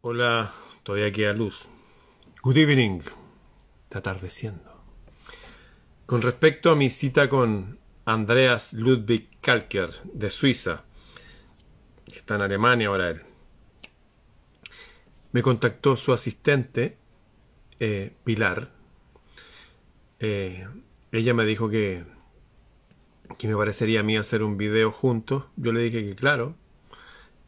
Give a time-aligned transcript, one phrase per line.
[0.00, 0.52] Hola,
[0.84, 1.66] todavía aquí a luz.
[2.44, 3.00] Good evening.
[3.82, 4.80] Está atardeciendo.
[6.06, 10.84] Con respecto a mi cita con Andreas Ludwig Kalker de Suiza,
[12.06, 13.22] que está en Alemania ahora él,
[15.32, 16.96] me contactó su asistente,
[17.80, 18.70] eh, Pilar.
[20.20, 20.68] Eh,
[21.10, 22.04] ella me dijo que,
[23.36, 25.46] que me parecería a mí hacer un video juntos.
[25.56, 26.54] Yo le dije que claro,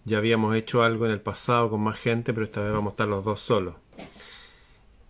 [0.04, 2.94] ya habíamos hecho algo en el pasado con más gente, pero esta vez vamos a
[2.94, 3.76] estar los dos solos.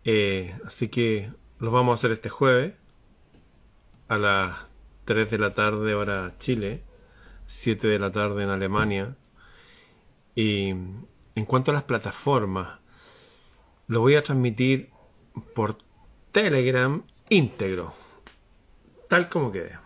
[0.05, 2.75] Eh, así que lo vamos a hacer este jueves
[4.09, 4.57] a las
[5.05, 6.83] 3 de la tarde hora Chile,
[7.47, 9.17] 7 de la tarde en Alemania.
[10.35, 12.81] Y en cuanto a las plataformas,
[13.87, 14.91] lo voy a transmitir
[15.55, 15.77] por
[16.33, 17.93] Telegram íntegro,
[19.09, 19.79] tal como quede.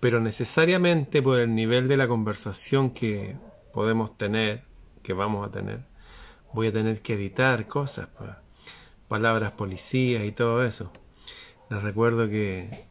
[0.00, 3.36] Pero necesariamente por el nivel de la conversación que
[3.74, 4.62] podemos tener,
[5.02, 5.80] que vamos a tener,
[6.52, 8.08] voy a tener que editar cosas,
[9.08, 10.92] palabras policías y todo eso.
[11.70, 12.86] Les recuerdo que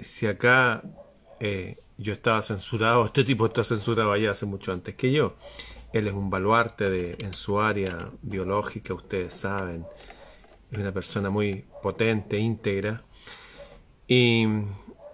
[0.00, 0.82] si acá
[1.38, 5.36] eh, yo estaba censurado, este tipo está censurado allá hace mucho antes que yo.
[5.92, 9.86] Él es un baluarte de, en su área biológica, ustedes saben.
[10.72, 13.04] Es una persona muy potente, íntegra.
[14.08, 14.44] Y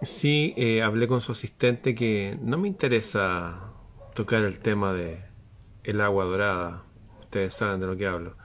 [0.01, 3.72] sí, eh, hablé con su asistente que no me interesa
[4.13, 5.21] tocar el tema de
[5.83, 6.83] el agua dorada.
[7.21, 8.35] Ustedes saben de lo que hablo.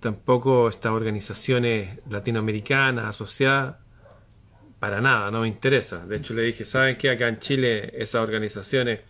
[0.00, 3.76] Tampoco estas organizaciones latinoamericanas asociadas,
[4.78, 6.04] para nada, no me interesa.
[6.04, 7.10] De hecho, le dije, ¿saben qué?
[7.10, 9.00] Acá en Chile, esas organizaciones,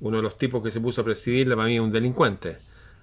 [0.00, 2.58] uno de los tipos que se puso a presidirla para mí es un delincuente.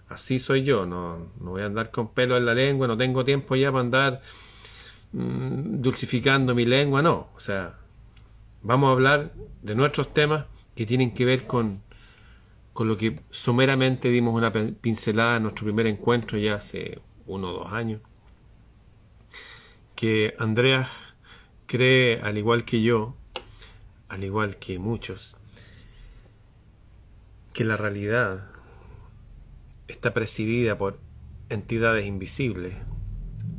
[0.10, 3.26] Así soy yo, no, no voy a andar con pelo en la lengua, no tengo
[3.26, 4.22] tiempo ya para andar
[5.12, 7.30] mmm, dulcificando mi lengua, no.
[7.36, 7.78] O sea,
[8.62, 9.32] vamos a hablar
[9.64, 10.46] de nuestros temas
[10.80, 11.82] que tienen que ver con,
[12.72, 17.52] con lo que someramente dimos una pincelada en nuestro primer encuentro ya hace uno o
[17.52, 18.00] dos años.
[19.94, 20.88] Que Andrea
[21.66, 23.18] cree, al igual que yo,
[24.08, 25.36] al igual que muchos,
[27.52, 28.50] que la realidad
[29.90, 30.98] está presidida por
[31.50, 32.74] entidades invisibles,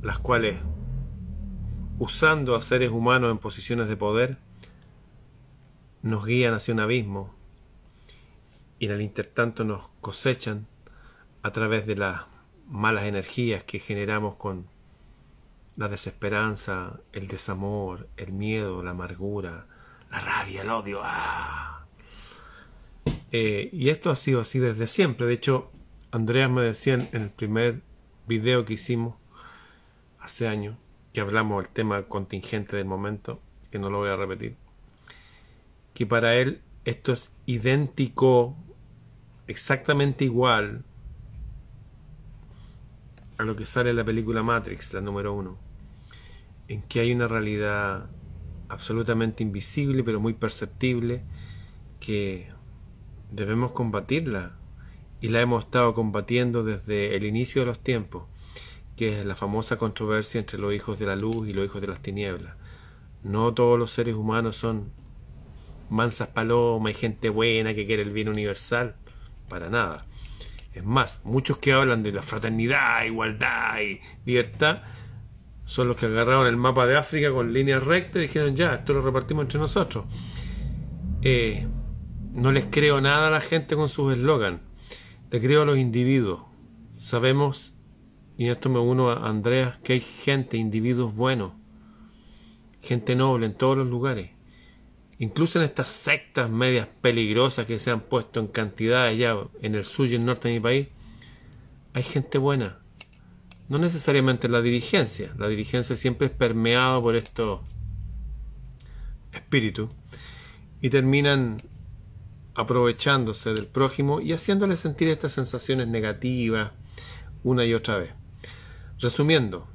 [0.00, 0.56] las cuales,
[1.98, 4.38] usando a seres humanos en posiciones de poder,
[6.02, 7.34] nos guían hacia un abismo
[8.78, 10.66] y en el intertanto nos cosechan
[11.42, 12.22] a través de las
[12.66, 14.66] malas energías que generamos con
[15.76, 19.66] la desesperanza, el desamor, el miedo, la amargura,
[20.10, 21.00] la rabia, el odio.
[21.02, 21.86] ¡ah!
[23.32, 25.26] Eh, y esto ha sido así desde siempre.
[25.26, 25.70] De hecho,
[26.10, 27.82] Andreas me decía en el primer
[28.26, 29.16] video que hicimos
[30.18, 30.76] hace años,
[31.12, 33.40] que hablamos del tema contingente del momento,
[33.70, 34.56] que no lo voy a repetir,
[35.94, 38.56] que para él esto es idéntico,
[39.46, 40.84] exactamente igual
[43.38, 45.58] a lo que sale en la película Matrix, la número uno,
[46.68, 48.10] en que hay una realidad
[48.68, 51.22] absolutamente invisible pero muy perceptible
[51.98, 52.48] que
[53.30, 54.56] debemos combatirla
[55.20, 58.24] y la hemos estado combatiendo desde el inicio de los tiempos,
[58.96, 61.88] que es la famosa controversia entre los hijos de la luz y los hijos de
[61.88, 62.56] las tinieblas.
[63.22, 64.92] No todos los seres humanos son
[65.90, 68.96] mansas palomas y gente buena que quiere el bien universal.
[69.48, 70.06] Para nada.
[70.72, 74.82] Es más, muchos que hablan de la fraternidad, igualdad y libertad
[75.64, 78.92] son los que agarraron el mapa de África con líneas rectas y dijeron ya, esto
[78.92, 80.04] lo repartimos entre nosotros.
[81.22, 81.66] Eh,
[82.32, 84.62] no les creo nada a la gente con sus eslogan.
[85.30, 86.42] Le creo a los individuos.
[86.96, 87.74] Sabemos,
[88.36, 91.52] y en esto me uno a Andreas, que hay gente, individuos buenos,
[92.82, 94.30] gente noble en todos los lugares
[95.20, 99.84] incluso en estas sectas medias peligrosas que se han puesto en cantidades ya en el
[99.84, 100.88] sur y el norte de mi país,
[101.92, 102.78] hay gente buena.
[103.68, 105.32] No necesariamente la dirigencia.
[105.38, 107.60] La dirigencia siempre es permeada por estos
[109.32, 109.90] espíritus
[110.80, 111.58] y terminan
[112.54, 116.72] aprovechándose del prójimo y haciéndole sentir estas sensaciones negativas
[117.44, 118.10] una y otra vez.
[118.98, 119.68] Resumiendo,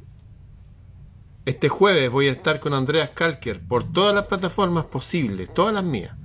[1.46, 5.84] este jueves voy a estar con Andreas Kalker por todas las plataformas posibles, todas las
[5.84, 6.16] mías.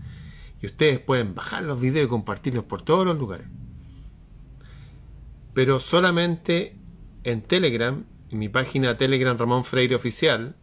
[0.62, 3.46] Y ustedes pueden bajar los videos y compartirlos por todos los lugares.
[5.52, 6.74] Pero solamente
[7.24, 10.56] en Telegram, en mi página Telegram Ramón Freire Oficial.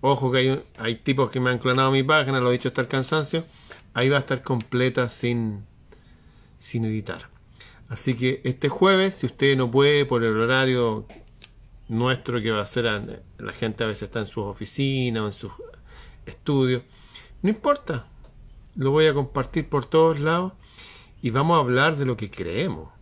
[0.00, 2.82] Ojo que hay, hay tipos que me han clonado mi página, lo he dicho hasta
[2.82, 3.44] el cansancio.
[3.94, 5.64] Ahí va a estar completa sin,
[6.58, 7.28] sin editar.
[7.88, 11.06] Así que este jueves, si usted no puede por el horario
[11.90, 12.84] nuestro que va a ser
[13.38, 15.52] la gente a veces está en sus oficinas o en sus
[16.24, 16.84] estudios.
[17.42, 18.06] No importa,
[18.76, 20.52] lo voy a compartir por todos lados
[21.20, 22.92] y vamos a hablar de lo que creemos,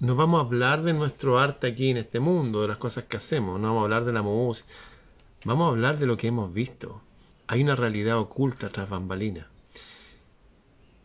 [0.00, 3.16] no vamos a hablar de nuestro arte aquí en este mundo, de las cosas que
[3.16, 4.68] hacemos, no vamos a hablar de la música,
[5.44, 7.00] vamos a hablar de lo que hemos visto.
[7.46, 9.46] Hay una realidad oculta tras bambalinas,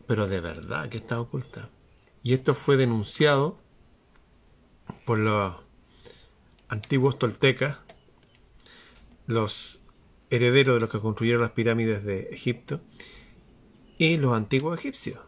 [0.08, 1.70] pero de verdad que está oculta.
[2.24, 3.58] Y esto fue denunciado
[5.06, 5.69] por los
[6.70, 7.78] antiguos toltecas,
[9.28, 9.82] los
[10.30, 12.82] herederos de los que construyeron las pirámides de Egipto,
[13.98, 15.20] y los antiguos egipcios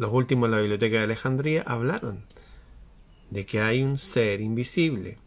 [0.00, 2.24] los últimos en la Biblioteca de Alejandría hablaron
[3.28, 5.18] de que hay un ser invisible,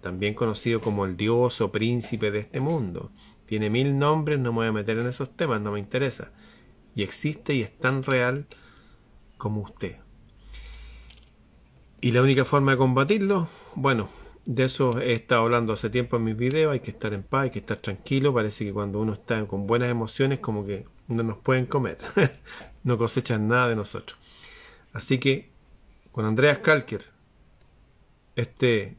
[0.00, 3.10] también conocido como el dios o príncipe de este mundo.
[3.46, 6.30] Tiene mil nombres, no me voy a meter en esos temas, no me interesa.
[6.94, 8.46] Y existe y es tan real
[9.38, 9.96] como usted.
[12.00, 13.48] ¿Y la única forma de combatirlo?
[13.74, 14.08] Bueno,
[14.44, 17.44] de eso he estado hablando hace tiempo en mis videos, hay que estar en paz,
[17.44, 21.22] hay que estar tranquilo, parece que cuando uno está con buenas emociones como que no
[21.22, 21.98] nos pueden comer,
[22.84, 24.18] no cosechan nada de nosotros.
[24.92, 25.50] Así que
[26.10, 27.04] con Andreas Kalker,
[28.36, 28.96] este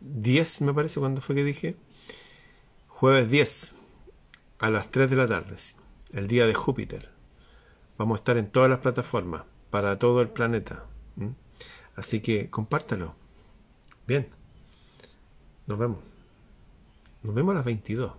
[0.00, 1.76] 10 me parece cuando fue que dije,
[2.88, 3.74] jueves 10
[4.58, 5.56] a las 3 de la tarde,
[6.12, 7.10] el día de Júpiter.
[7.98, 10.84] Vamos a estar en todas las plataformas para todo el planeta.
[11.96, 13.14] Así que compártalo.
[14.06, 14.28] Bien.
[15.66, 15.98] Nos vemos.
[17.22, 18.12] Nos vemos a las 22.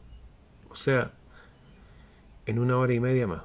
[0.69, 1.11] O sea,
[2.45, 3.43] en una hora y media más.